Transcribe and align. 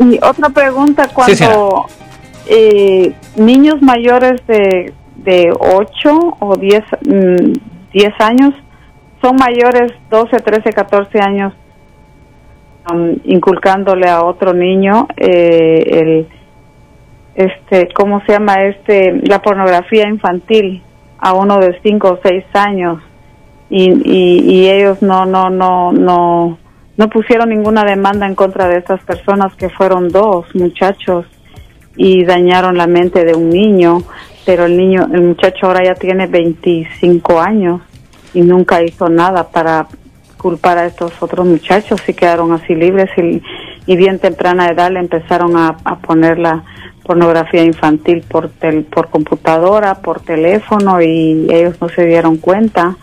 Y 0.00 0.18
otra 0.22 0.48
pregunta, 0.48 1.08
cuando 1.12 1.86
eh, 2.46 3.14
niños 3.36 3.82
mayores 3.82 4.44
de, 4.46 4.92
de 5.16 5.52
8 5.58 6.36
o 6.40 6.56
10, 6.56 6.84
10 7.02 8.08
mm, 8.08 8.22
años 8.22 8.54
son 9.20 9.36
mayores 9.36 9.92
12, 10.10 10.38
13, 10.38 10.72
14 10.72 11.20
años 11.20 11.52
um, 12.90 13.16
inculcándole 13.24 14.08
a 14.08 14.22
otro 14.24 14.54
niño 14.54 15.06
eh, 15.16 15.84
el 15.90 16.28
este 17.34 17.88
cómo 17.94 18.22
se 18.26 18.32
llama 18.32 18.64
este 18.64 19.20
la 19.22 19.40
pornografía 19.40 20.08
infantil 20.08 20.82
a 21.18 21.34
uno 21.34 21.58
de 21.58 21.78
5 21.80 22.08
o 22.08 22.18
6 22.22 22.44
años 22.54 23.02
y, 23.68 23.92
y, 24.04 24.68
ellos 24.68 25.00
no 25.00 25.26
no 25.26 25.48
no 25.48 25.92
no 25.92 26.58
no 27.00 27.08
pusieron 27.08 27.48
ninguna 27.48 27.82
demanda 27.82 28.26
en 28.26 28.34
contra 28.34 28.68
de 28.68 28.76
estas 28.76 29.02
personas 29.04 29.54
que 29.54 29.70
fueron 29.70 30.10
dos 30.10 30.54
muchachos 30.54 31.24
y 31.96 32.26
dañaron 32.26 32.76
la 32.76 32.86
mente 32.86 33.24
de 33.24 33.34
un 33.34 33.48
niño 33.48 34.02
pero 34.44 34.66
el 34.66 34.76
niño 34.76 35.08
el 35.10 35.22
muchacho 35.22 35.64
ahora 35.64 35.82
ya 35.82 35.94
tiene 35.94 36.26
25 36.26 37.40
años 37.40 37.80
y 38.34 38.42
nunca 38.42 38.82
hizo 38.82 39.08
nada 39.08 39.48
para 39.48 39.86
culpar 40.36 40.76
a 40.76 40.84
estos 40.84 41.14
otros 41.22 41.46
muchachos 41.46 42.06
y 42.06 42.12
quedaron 42.12 42.52
así 42.52 42.74
libres 42.74 43.08
y, 43.16 43.42
y 43.86 43.96
bien 43.96 44.18
temprana 44.18 44.68
edad 44.68 44.90
le 44.90 45.00
empezaron 45.00 45.56
a, 45.56 45.78
poner 46.02 46.38
la 46.38 46.64
pornografía 47.02 47.64
infantil 47.64 48.24
por 48.28 48.50
tel, 48.50 48.84
por 48.84 49.08
computadora, 49.08 50.02
por 50.02 50.20
teléfono 50.20 51.00
y 51.00 51.46
ellos 51.50 51.80
no 51.80 51.88
se 51.88 52.04
dieron 52.04 52.36
cuenta. 52.36 52.94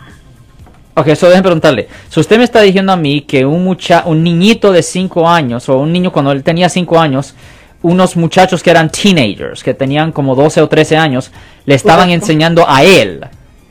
Ok, 0.98 1.06
eso 1.06 1.26
déjenme 1.26 1.44
preguntarle. 1.44 1.86
Si 2.08 2.18
usted 2.18 2.38
me 2.38 2.44
está 2.44 2.60
diciendo 2.60 2.90
a 2.92 2.96
mí 2.96 3.20
que 3.20 3.46
un 3.46 3.62
mucha 3.62 4.02
un 4.04 4.24
niñito 4.24 4.72
de 4.72 4.82
5 4.82 5.28
años 5.28 5.68
o 5.68 5.78
un 5.78 5.92
niño 5.92 6.10
cuando 6.10 6.32
él 6.32 6.42
tenía 6.42 6.68
5 6.68 6.98
años, 6.98 7.36
unos 7.82 8.16
muchachos 8.16 8.64
que 8.64 8.70
eran 8.70 8.90
teenagers, 8.90 9.62
que 9.62 9.74
tenían 9.74 10.10
como 10.10 10.34
12 10.34 10.60
o 10.60 10.68
13 10.68 10.96
años, 10.96 11.30
le 11.66 11.76
estaban 11.76 12.10
enseñando 12.10 12.68
a 12.68 12.82
él 12.82 13.20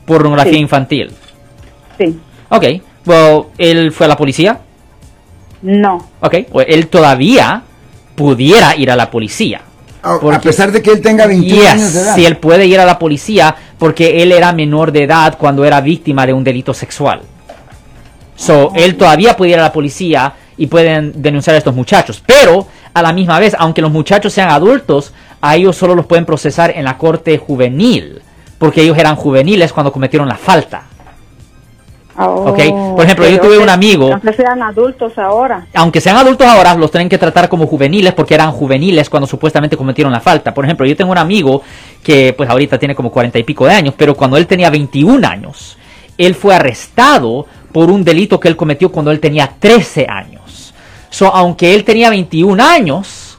pornografía 0.06 0.58
infantil. 0.58 1.10
Sí. 1.98 2.18
Ok, 2.48 2.64
well, 3.04 3.42
¿él 3.58 3.92
fue 3.92 4.06
a 4.06 4.08
la 4.08 4.16
policía? 4.16 4.60
No. 5.60 6.08
Ok, 6.20 6.34
él 6.66 6.88
todavía 6.88 7.62
pudiera 8.14 8.74
ir 8.74 8.90
a 8.90 8.96
la 8.96 9.10
policía. 9.10 9.60
A 10.02 10.40
pesar 10.40 10.72
de 10.72 10.80
que 10.82 10.90
él 10.90 11.00
tenga 11.00 11.26
21 11.26 11.68
años 11.68 11.92
de 11.92 12.00
edad. 12.00 12.14
Si 12.14 12.24
él 12.24 12.36
puede 12.36 12.66
ir 12.66 12.78
a 12.80 12.84
la 12.84 12.98
policía 12.98 13.54
porque 13.78 14.22
él 14.22 14.32
era 14.32 14.52
menor 14.52 14.92
de 14.92 15.04
edad 15.04 15.36
cuando 15.38 15.64
era 15.64 15.80
víctima 15.80 16.26
de 16.26 16.32
un 16.32 16.44
delito 16.44 16.74
sexual. 16.74 17.22
So, 18.36 18.72
él 18.74 18.96
todavía 18.96 19.36
puede 19.36 19.52
ir 19.52 19.58
a 19.58 19.62
la 19.62 19.72
policía 19.72 20.34
y 20.56 20.66
pueden 20.68 21.12
denunciar 21.20 21.54
a 21.54 21.58
estos 21.58 21.74
muchachos. 21.74 22.22
Pero, 22.24 22.68
a 22.94 23.02
la 23.02 23.12
misma 23.12 23.38
vez, 23.40 23.56
aunque 23.58 23.82
los 23.82 23.90
muchachos 23.90 24.32
sean 24.32 24.50
adultos, 24.50 25.12
a 25.40 25.56
ellos 25.56 25.76
solo 25.76 25.94
los 25.94 26.06
pueden 26.06 26.24
procesar 26.24 26.72
en 26.76 26.84
la 26.84 26.96
corte 26.96 27.36
juvenil. 27.38 28.22
Porque 28.58 28.82
ellos 28.82 28.98
eran 28.98 29.16
juveniles 29.16 29.72
cuando 29.72 29.92
cometieron 29.92 30.28
la 30.28 30.36
falta. 30.36 30.82
Por 32.18 33.04
ejemplo, 33.04 33.28
yo 33.28 33.40
tuve 33.40 33.58
un 33.58 33.68
amigo. 33.68 34.10
Aunque 34.12 34.32
sean 34.32 34.60
adultos 34.60 35.16
ahora. 35.18 35.66
Aunque 35.74 36.00
sean 36.00 36.16
adultos 36.16 36.46
ahora, 36.46 36.74
los 36.74 36.90
tienen 36.90 37.08
que 37.08 37.16
tratar 37.16 37.48
como 37.48 37.66
juveniles 37.66 38.12
porque 38.12 38.34
eran 38.34 38.50
juveniles 38.50 39.08
cuando 39.08 39.26
supuestamente 39.26 39.76
cometieron 39.76 40.12
la 40.12 40.20
falta. 40.20 40.52
Por 40.52 40.64
ejemplo, 40.64 40.84
yo 40.84 40.96
tengo 40.96 41.12
un 41.12 41.18
amigo 41.18 41.62
que 42.02 42.34
pues 42.36 42.50
ahorita 42.50 42.78
tiene 42.78 42.94
como 42.94 43.12
cuarenta 43.12 43.38
y 43.38 43.44
pico 43.44 43.66
de 43.66 43.74
años, 43.74 43.94
pero 43.96 44.14
cuando 44.14 44.36
él 44.36 44.46
tenía 44.48 44.68
21 44.68 45.26
años, 45.26 45.78
él 46.16 46.34
fue 46.34 46.54
arrestado 46.54 47.46
por 47.72 47.90
un 47.90 48.02
delito 48.02 48.40
que 48.40 48.48
él 48.48 48.56
cometió 48.56 48.90
cuando 48.90 49.12
él 49.12 49.20
tenía 49.20 49.52
13 49.58 50.06
años. 50.08 50.74
So, 51.10 51.26
aunque 51.28 51.74
él 51.74 51.84
tenía 51.84 52.10
21 52.10 52.62
años, 52.62 53.38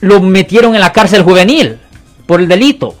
lo 0.00 0.20
metieron 0.20 0.74
en 0.74 0.80
la 0.80 0.92
cárcel 0.92 1.22
juvenil 1.22 1.78
por 2.26 2.40
el 2.40 2.48
delito, 2.48 2.96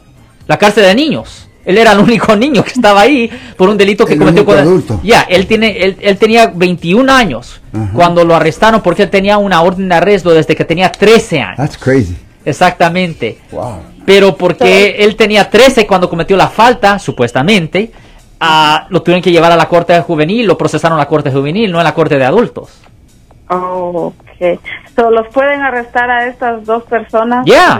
la 0.46 0.56
cárcel 0.56 0.84
de 0.84 0.94
niños. 0.94 1.45
Él 1.66 1.76
era 1.78 1.92
el 1.92 1.98
único 1.98 2.34
niño 2.36 2.62
que 2.64 2.70
estaba 2.70 3.02
ahí 3.02 3.28
por 3.56 3.68
un 3.68 3.76
delito 3.76 4.06
que 4.06 4.16
cometió 4.16 4.44
cuando 4.44 5.00
Ya, 5.02 5.22
él 5.22 5.46
tiene 5.46 5.96
él, 6.00 6.16
tenía 6.16 6.46
21 6.46 7.12
años 7.12 7.60
cuando 7.92 8.24
lo 8.24 8.34
arrestaron 8.34 8.80
porque 8.80 9.02
él 9.02 9.10
tenía 9.10 9.36
una 9.36 9.60
orden 9.60 9.88
de 9.88 9.96
arresto 9.96 10.32
desde 10.32 10.56
que 10.56 10.64
tenía 10.64 10.90
13 10.90 11.40
años. 11.40 11.56
That's 11.56 11.76
crazy. 11.76 12.16
Exactamente. 12.44 13.38
Wow. 13.50 13.80
Pero 14.06 14.36
porque 14.36 14.96
él 15.00 15.16
tenía 15.16 15.50
13 15.50 15.86
cuando 15.86 16.08
cometió 16.08 16.36
la 16.36 16.48
falta, 16.48 16.98
supuestamente, 17.00 17.90
uh, 18.40 18.86
lo 18.88 19.02
tuvieron 19.02 19.20
que 19.20 19.32
llevar 19.32 19.50
a 19.50 19.56
la 19.56 19.68
corte 19.68 20.00
juvenil, 20.00 20.46
lo 20.46 20.56
procesaron 20.56 20.96
a 20.96 21.02
la 21.02 21.08
corte 21.08 21.32
juvenil, 21.32 21.72
no 21.72 21.80
a 21.80 21.82
la 21.82 21.92
corte 21.92 22.16
de 22.16 22.24
adultos. 22.24 22.70
Oh, 23.48 24.14
ok. 24.16 24.60
So, 24.96 25.10
¿Los 25.10 25.28
pueden 25.28 25.60
arrestar 25.60 26.10
a 26.10 26.26
estas 26.26 26.64
dos 26.64 26.82
personas? 26.84 27.44
Ya. 27.44 27.78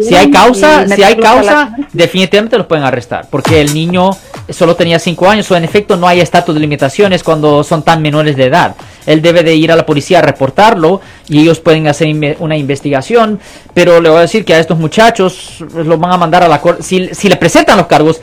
si 0.00 0.14
hay 0.14 0.30
causa, 0.30 0.88
si 0.88 1.02
hay 1.02 1.14
causa, 1.16 1.76
definitivamente 1.92 2.56
los 2.56 2.66
pueden 2.66 2.84
arrestar, 2.84 3.26
porque 3.30 3.60
el 3.60 3.74
niño 3.74 4.10
solo 4.48 4.74
tenía 4.74 4.98
cinco 4.98 5.28
años, 5.28 5.50
o 5.50 5.56
en 5.56 5.64
efecto 5.64 5.98
no 5.98 6.08
hay 6.08 6.20
estatus 6.20 6.54
de 6.54 6.62
limitaciones 6.62 7.22
cuando 7.22 7.62
son 7.64 7.82
tan 7.82 8.00
menores 8.00 8.34
de 8.36 8.46
edad. 8.46 8.76
Él 9.04 9.20
debe 9.20 9.42
de 9.42 9.54
ir 9.54 9.70
a 9.72 9.76
la 9.76 9.84
policía 9.84 10.20
a 10.20 10.22
reportarlo 10.22 11.02
y 11.28 11.40
ellos 11.40 11.60
pueden 11.60 11.86
hacer 11.86 12.08
una 12.38 12.56
investigación, 12.56 13.40
pero 13.74 14.00
le 14.00 14.08
voy 14.08 14.18
a 14.18 14.22
decir 14.22 14.46
que 14.46 14.54
a 14.54 14.58
estos 14.58 14.78
muchachos 14.78 15.62
los 15.74 16.00
van 16.00 16.12
a 16.12 16.16
mandar 16.16 16.44
a 16.44 16.48
la 16.48 16.62
corte. 16.62 16.82
Si, 16.82 17.14
si 17.14 17.28
le 17.28 17.36
presentan 17.36 17.76
los 17.76 17.86
cargos, 17.88 18.22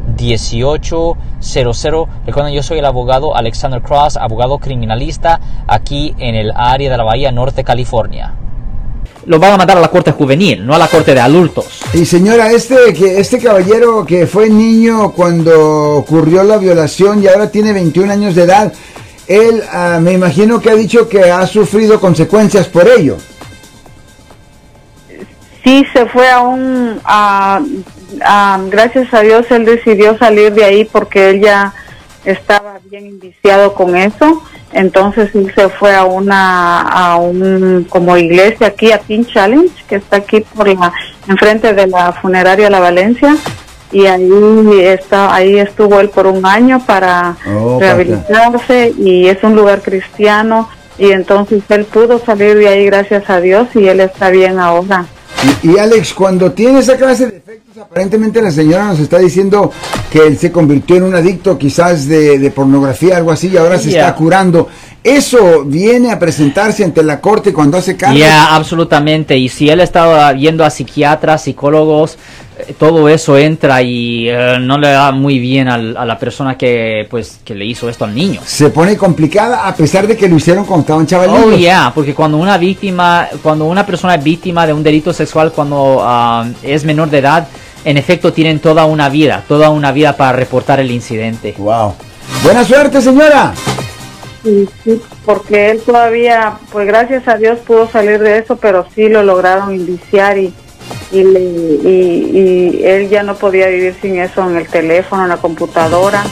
1-800-530-1800. 0.15 2.07
Recuerden, 2.25 2.53
yo 2.53 2.63
soy 2.63 2.79
el 2.79 2.85
abogado 2.85 3.35
Alexander 3.35 3.81
Cross, 3.81 4.17
abogado 4.17 4.57
criminalista 4.59 5.39
aquí 5.67 6.15
en 6.17 6.35
el 6.35 6.51
área 6.55 6.91
de 6.91 6.97
la 6.97 7.03
Bahía 7.03 7.31
Norte, 7.31 7.63
California 7.63 8.35
lo 9.25 9.39
van 9.39 9.53
a 9.53 9.57
mandar 9.57 9.77
a 9.77 9.81
la 9.81 9.89
corte 9.89 10.11
juvenil, 10.11 10.65
no 10.65 10.73
a 10.73 10.77
la 10.77 10.87
corte 10.87 11.13
de 11.13 11.19
adultos. 11.19 11.81
Y 11.93 12.05
señora, 12.05 12.51
este, 12.51 12.93
que, 12.93 13.19
este 13.19 13.39
caballero 13.39 14.05
que 14.05 14.25
fue 14.27 14.49
niño 14.49 15.11
cuando 15.11 15.97
ocurrió 15.97 16.43
la 16.43 16.57
violación 16.57 17.23
y 17.23 17.27
ahora 17.27 17.49
tiene 17.49 17.73
21 17.73 18.11
años 18.11 18.35
de 18.35 18.43
edad, 18.43 18.73
él 19.27 19.61
ah, 19.71 19.99
me 20.01 20.13
imagino 20.13 20.59
que 20.59 20.69
ha 20.69 20.75
dicho 20.75 21.07
que 21.07 21.31
ha 21.31 21.45
sufrido 21.45 21.99
consecuencias 21.99 22.67
por 22.67 22.87
ello. 22.87 23.17
Sí, 25.63 25.85
se 25.93 26.05
fue 26.07 26.29
a 26.29 26.41
un... 26.41 26.99
gracias 28.69 29.13
a 29.13 29.21
Dios 29.21 29.45
él 29.51 29.65
decidió 29.65 30.17
salir 30.17 30.53
de 30.53 30.65
ahí 30.65 30.85
porque 30.85 31.29
él 31.29 31.41
ya 31.41 31.73
estaba 32.25 32.79
bien 32.89 33.07
indiciado 33.07 33.73
con 33.73 33.95
eso. 33.95 34.43
Entonces 34.73 35.35
él 35.35 35.51
se 35.53 35.67
fue 35.69 35.93
a 35.93 36.05
una, 36.05 36.81
a 36.81 37.17
un, 37.17 37.85
como 37.89 38.15
iglesia 38.15 38.67
aquí, 38.67 38.91
a 38.91 38.99
Teen 38.99 39.25
Challenge, 39.25 39.71
que 39.87 39.95
está 39.95 40.17
aquí 40.17 40.41
por 40.41 40.67
la, 40.67 40.93
enfrente 41.27 41.73
de 41.73 41.87
la 41.87 42.13
funeraria 42.13 42.69
La 42.69 42.79
Valencia 42.79 43.35
y 43.91 44.05
ahí 44.05 44.79
está 44.83 45.33
ahí 45.33 45.59
estuvo 45.59 45.99
él 45.99 46.09
por 46.09 46.25
un 46.25 46.45
año 46.45 46.81
para 46.85 47.35
oh, 47.45 47.77
rehabilitarse 47.77 48.93
y 48.97 49.27
es 49.27 49.43
un 49.43 49.55
lugar 49.55 49.81
cristiano 49.81 50.69
y 50.97 51.11
entonces 51.11 51.63
él 51.69 51.85
pudo 51.85 52.19
salir 52.19 52.55
de 52.55 52.69
ahí 52.69 52.85
gracias 52.85 53.29
a 53.29 53.41
Dios 53.41 53.67
y 53.75 53.87
él 53.87 53.99
está 53.99 54.29
bien 54.29 54.59
ahora. 54.59 55.05
Y, 55.63 55.77
Alex, 55.77 56.13
cuando 56.13 56.51
tiene 56.51 56.79
esa 56.79 56.97
clase 56.97 57.27
de 57.27 57.37
efectos, 57.37 57.77
aparentemente 57.77 58.41
la 58.41 58.51
señora 58.51 58.85
nos 58.85 58.99
está 58.99 59.17
diciendo 59.19 59.71
que 60.11 60.19
él 60.19 60.37
se 60.37 60.51
convirtió 60.51 60.97
en 60.97 61.03
un 61.03 61.15
adicto 61.15 61.57
quizás 61.57 62.07
de, 62.07 62.51
pornografía, 62.55 63.17
algo 63.17 63.31
así, 63.31 63.49
y 63.49 63.57
ahora 63.57 63.77
se 63.79 63.89
está 63.89 64.15
curando. 64.15 64.67
¿Eso 65.03 65.63
viene 65.65 66.11
a 66.11 66.19
presentarse 66.19 66.83
ante 66.83 67.01
la 67.01 67.19
corte 67.19 67.51
cuando 67.51 67.77
hace 67.77 67.97
caso? 67.97 68.15
Ya, 68.15 68.55
absolutamente. 68.55 69.35
Y 69.35 69.49
si 69.49 69.67
él 69.67 69.79
estaba 69.81 70.31
yendo 70.33 70.63
a 70.63 70.69
psiquiatras, 70.69 71.43
psicólogos, 71.43 72.17
todo 72.77 73.09
eso 73.09 73.37
entra 73.37 73.81
y 73.81 74.29
eh, 74.29 74.57
no 74.59 74.77
le 74.77 74.89
da 74.89 75.11
muy 75.11 75.39
bien 75.39 75.67
a 75.67 75.77
la 75.77 76.19
persona 76.19 76.57
que 76.57 77.07
pues 77.09 77.39
que 77.43 77.55
le 77.55 77.65
hizo 77.65 77.89
esto 77.89 78.05
al 78.05 78.13
niño. 78.13 78.41
Se 78.45 78.69
pone 78.69 78.97
complicada 78.97 79.67
a 79.67 79.75
pesar 79.75 80.07
de 80.07 80.15
que 80.17 80.27
lo 80.27 80.35
hicieron 80.35 80.65
cuando 80.65 80.81
estaban 80.81 81.07
chavalitos. 81.07 81.45
Oh, 81.45 81.57
ya, 81.57 81.91
porque 81.93 82.13
cuando 82.13 82.37
una 82.37 82.57
víctima, 82.57 83.27
cuando 83.41 83.65
una 83.65 83.85
persona 83.85 84.15
es 84.15 84.23
víctima 84.23 84.67
de 84.67 84.73
un 84.73 84.83
delito 84.83 85.13
sexual 85.13 85.51
cuando 85.51 85.99
ah, 86.01 86.45
es 86.61 86.83
menor 86.83 87.09
de 87.09 87.19
edad, 87.19 87.47
en 87.83 87.97
efecto 87.97 88.31
tienen 88.33 88.59
toda 88.59 88.85
una 88.85 89.09
vida, 89.09 89.43
toda 89.47 89.69
una 89.69 89.91
vida 89.91 90.15
para 90.15 90.33
reportar 90.33 90.79
el 90.79 90.91
incidente. 90.91 91.55
Wow. 91.57 91.95
Buena 92.43 92.63
suerte, 92.63 93.01
señora. 93.01 93.53
Sí, 94.43 94.67
sí, 94.83 95.01
porque 95.23 95.69
él 95.69 95.81
todavía, 95.81 96.57
pues 96.71 96.87
gracias 96.87 97.27
a 97.27 97.35
Dios 97.35 97.59
pudo 97.59 97.87
salir 97.87 98.19
de 98.19 98.39
eso, 98.39 98.55
pero 98.55 98.87
sí 98.95 99.07
lo 99.07 99.21
lograron 99.21 99.75
indiciar 99.75 100.37
y, 100.39 100.51
y, 101.11 101.19
y, 101.19 102.81
él 102.83 103.09
ya 103.09 103.23
no 103.23 103.35
podía 103.35 103.67
vivir 103.67 103.95
sin 104.01 104.17
eso 104.19 104.49
en 104.49 104.57
el 104.57 104.67
teléfono, 104.67 105.23
en 105.23 105.29
la 105.29 105.37
computadora. 105.37 106.23